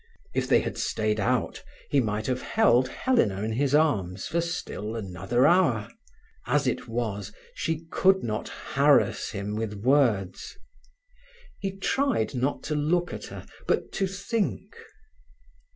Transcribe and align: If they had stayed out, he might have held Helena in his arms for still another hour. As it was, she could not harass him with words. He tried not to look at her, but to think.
If 0.33 0.49
they 0.49 0.61
had 0.61 0.79
stayed 0.79 1.19
out, 1.19 1.63
he 1.87 2.01
might 2.01 2.25
have 2.25 2.41
held 2.41 2.87
Helena 2.87 3.43
in 3.43 3.51
his 3.51 3.75
arms 3.75 4.25
for 4.25 4.41
still 4.41 4.95
another 4.95 5.45
hour. 5.45 5.89
As 6.47 6.65
it 6.65 6.87
was, 6.87 7.31
she 7.53 7.85
could 7.91 8.23
not 8.23 8.49
harass 8.49 9.29
him 9.29 9.55
with 9.55 9.75
words. 9.85 10.57
He 11.59 11.77
tried 11.77 12.33
not 12.33 12.63
to 12.63 12.73
look 12.75 13.13
at 13.13 13.25
her, 13.25 13.45
but 13.67 13.91
to 13.91 14.07
think. 14.07 14.75